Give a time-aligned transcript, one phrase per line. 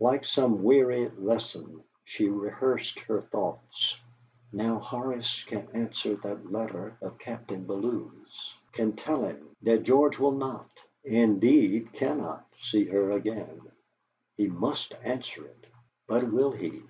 [0.00, 3.94] Like some weary lesson she rehearsed her thoughts:
[4.52, 10.32] 'Now Horace can answer that letter of Captain Bellow's, can tell him that George will
[10.32, 10.68] not
[11.04, 13.70] indeed, cannot see her again.
[14.36, 15.66] He must answer it.
[16.08, 16.82] But will he?'